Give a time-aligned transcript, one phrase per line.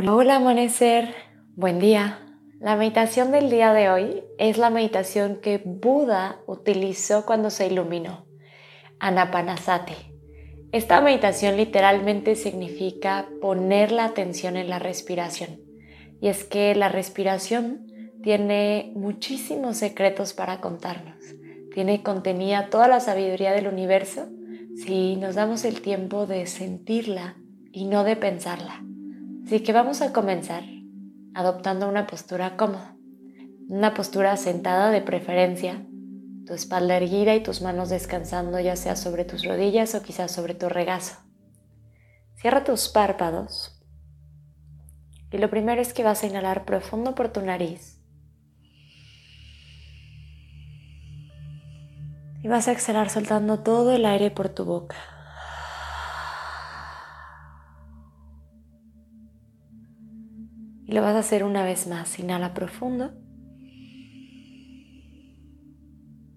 [0.00, 1.12] Hola, hola amanecer,
[1.56, 2.20] buen día.
[2.60, 8.24] La meditación del día de hoy es la meditación que Buda utilizó cuando se iluminó,
[9.00, 9.96] Anapanasati.
[10.70, 15.58] Esta meditación literalmente significa poner la atención en la respiración.
[16.20, 17.88] Y es que la respiración
[18.22, 21.16] tiene muchísimos secretos para contarnos.
[21.74, 24.28] Tiene contenida toda la sabiduría del universo
[24.76, 27.36] si nos damos el tiempo de sentirla
[27.72, 28.84] y no de pensarla.
[29.48, 30.62] Así que vamos a comenzar
[31.32, 32.94] adoptando una postura cómoda,
[33.70, 35.86] una postura sentada de preferencia,
[36.44, 40.52] tu espalda erguida y tus manos descansando ya sea sobre tus rodillas o quizás sobre
[40.52, 41.16] tu regazo.
[42.34, 43.80] Cierra tus párpados
[45.32, 48.02] y lo primero es que vas a inhalar profundo por tu nariz
[52.42, 55.17] y vas a exhalar soltando todo el aire por tu boca.
[60.88, 62.18] Y lo vas a hacer una vez más.
[62.18, 63.12] Inhala profundo.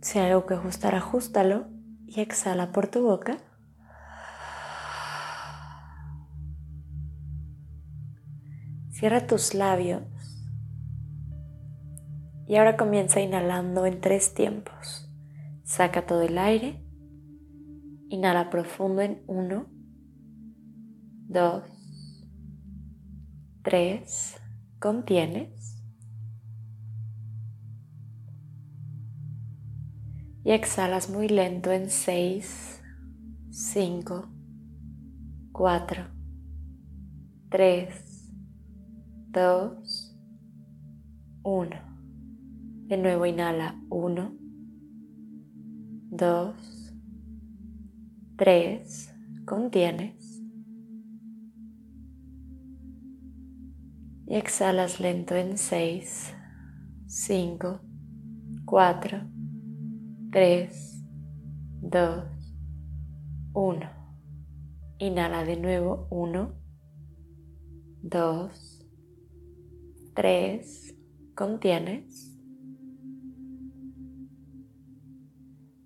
[0.00, 1.68] Si hay algo que ajustar, ajustalo
[2.08, 3.38] y exhala por tu boca.
[8.90, 10.02] Cierra tus labios
[12.48, 15.08] y ahora comienza inhalando en tres tiempos.
[15.62, 16.84] Saca todo el aire.
[18.08, 19.66] Inhala profundo en uno,
[21.28, 21.81] dos,
[23.62, 24.40] 3,
[24.80, 25.78] contienes.
[30.44, 32.82] Y exhalas muy lento en 6,
[33.50, 34.28] 5,
[35.52, 36.06] 4,
[37.50, 38.32] 3,
[39.30, 40.16] 2,
[41.44, 41.76] 1.
[42.88, 44.34] De nuevo inhala 1,
[46.10, 46.94] 2,
[48.36, 49.14] 3,
[49.44, 50.31] contienes.
[54.32, 56.34] Y exhalas lento en 6,
[57.06, 57.80] 5,
[58.64, 59.30] 4,
[60.30, 61.04] 3,
[61.82, 62.24] 2,
[63.52, 63.90] 1.
[65.00, 66.54] Inhala de nuevo 1,
[68.04, 68.86] 2,
[70.14, 70.96] 3,
[71.34, 72.34] contienes.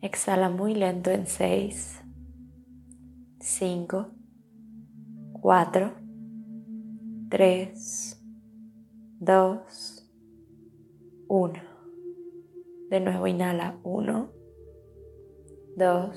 [0.00, 2.04] Exhala muy lento en 6,
[3.40, 4.12] 5,
[5.40, 5.94] 4,
[7.30, 8.17] 3,
[9.20, 9.60] 2,
[11.26, 11.62] 1.
[12.88, 14.30] De nuevo inhala 1,
[15.76, 16.10] 2,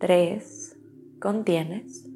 [0.00, 0.80] 3,
[1.20, 2.08] contienes.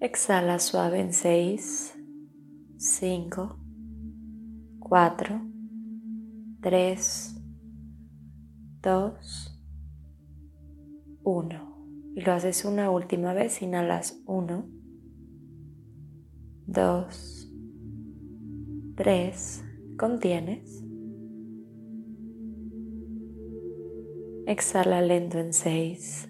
[0.00, 1.94] Exhala suave en 6,
[2.76, 3.56] 5,
[4.80, 5.40] 4,
[6.60, 7.36] 3,
[8.82, 9.60] 2,
[11.22, 11.71] 1.
[12.14, 14.66] Y lo haces una última vez, inhalas 1,
[16.66, 17.52] 2,
[18.96, 19.64] 3,
[19.96, 20.84] contienes.
[24.46, 26.28] Exhala lento en 6,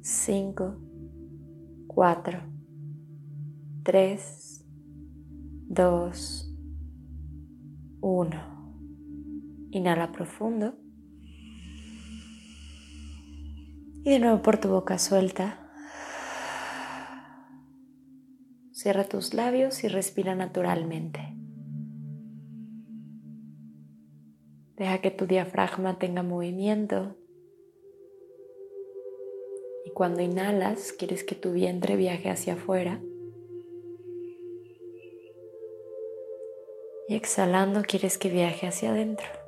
[0.00, 0.76] 5,
[1.88, 2.40] 4,
[3.82, 4.64] 3,
[5.68, 6.56] 2,
[8.00, 8.30] 1.
[9.72, 10.85] Inhala profundo.
[14.06, 15.58] Y de nuevo por tu boca suelta.
[18.70, 21.34] Cierra tus labios y respira naturalmente.
[24.76, 27.16] Deja que tu diafragma tenga movimiento.
[29.84, 33.00] Y cuando inhalas, quieres que tu vientre viaje hacia afuera.
[37.08, 39.45] Y exhalando, quieres que viaje hacia adentro.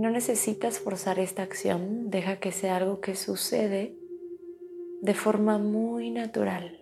[0.00, 3.98] No necesitas forzar esta acción, deja que sea algo que sucede
[5.02, 6.80] de forma muy natural.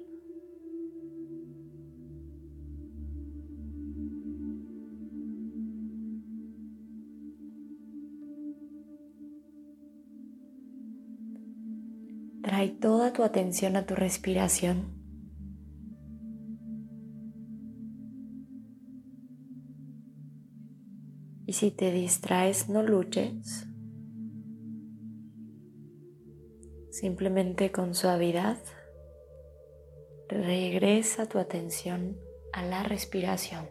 [12.44, 14.97] Trae toda tu atención a tu respiración.
[21.58, 23.66] Si te distraes, no luches.
[26.92, 28.58] Simplemente con suavidad
[30.28, 32.16] regresa tu atención
[32.52, 33.68] a la respiración.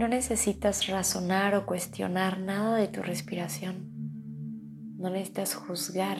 [0.00, 3.90] No necesitas razonar o cuestionar nada de tu respiración.
[4.96, 6.16] No necesitas juzgar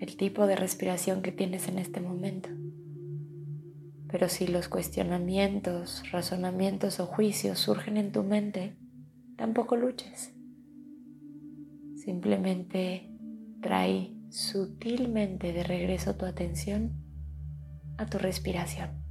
[0.00, 2.48] el tipo de respiración que tienes en este momento.
[4.08, 8.76] Pero si los cuestionamientos, razonamientos o juicios surgen en tu mente,
[9.36, 10.34] tampoco luches.
[12.04, 13.16] Simplemente
[13.62, 17.00] trae sutilmente de regreso tu atención
[17.96, 19.07] a tu respiración.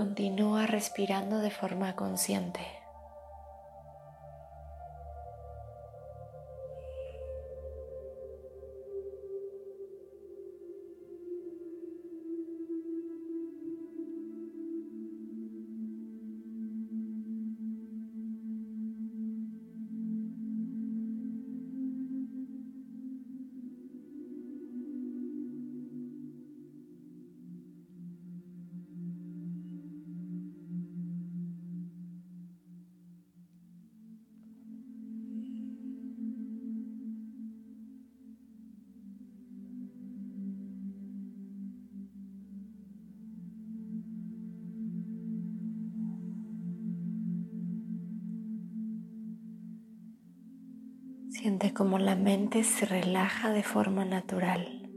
[0.00, 2.79] Continúa respirando de forma consciente.
[51.40, 54.90] Siente como la mente se relaja de forma natural.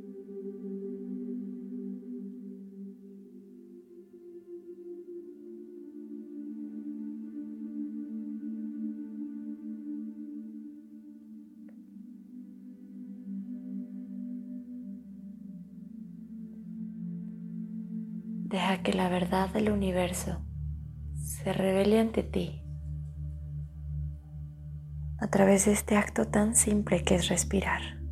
[18.50, 20.46] Deja que la verdad del universo
[21.16, 22.63] se revele ante ti
[25.24, 28.03] a través de este acto tan simple que es respirar.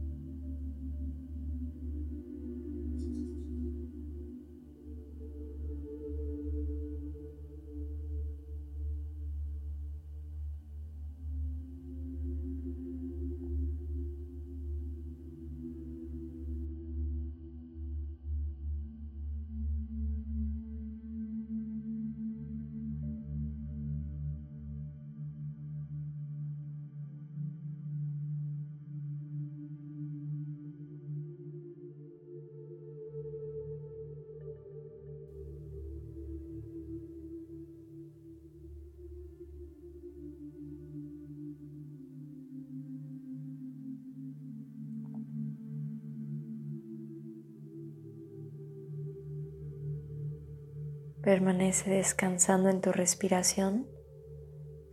[51.32, 53.88] Permanece descansando en tu respiración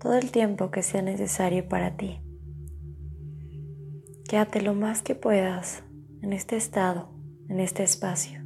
[0.01, 2.21] todo el tiempo que sea necesario para ti.
[4.29, 5.83] Quédate lo más que puedas
[6.23, 7.11] en este estado,
[7.49, 8.41] en este espacio.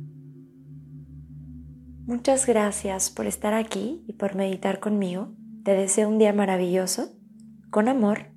[2.07, 5.35] Muchas gracias por estar aquí y por meditar conmigo.
[5.63, 7.13] Te deseo un día maravilloso.
[7.69, 8.33] Con amor,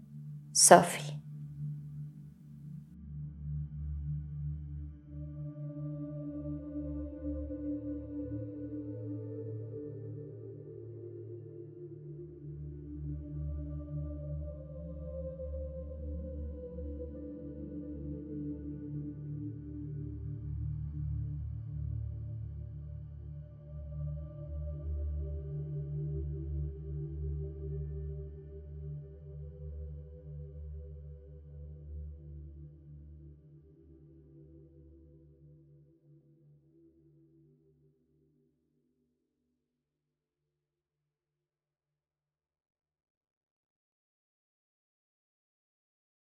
[0.51, 1.14] Sophie.